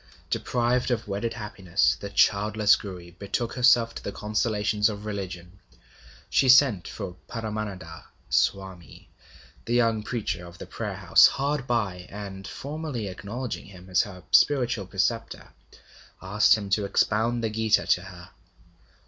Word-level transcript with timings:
Deprived 0.31 0.89
of 0.89 1.07
wedded 1.07 1.33
happiness, 1.35 1.95
the 1.99 2.09
childless 2.09 2.75
Gouri 2.75 3.11
betook 3.11 3.53
herself 3.53 3.93
to 3.93 4.03
the 4.03 4.11
consolations 4.11 4.89
of 4.89 5.05
religion. 5.05 5.59
She 6.27 6.49
sent 6.49 6.87
for 6.87 7.17
Paramananda 7.27 8.05
Swami, 8.27 9.11
the 9.65 9.75
young 9.75 10.01
preacher 10.01 10.43
of 10.47 10.57
the 10.57 10.65
Prayer 10.65 10.95
House 10.95 11.27
hard 11.27 11.67
by, 11.67 12.07
and, 12.09 12.47
formally 12.47 13.09
acknowledging 13.09 13.65
him 13.67 13.91
as 13.91 14.01
her 14.01 14.23
spiritual 14.31 14.87
preceptor, 14.87 15.49
asked 16.19 16.55
him 16.57 16.71
to 16.71 16.85
expound 16.85 17.43
the 17.43 17.51
Gita 17.51 17.85
to 17.85 18.01
her. 18.01 18.31